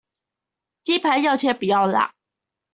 [0.83, 2.15] 雞排要切不要辣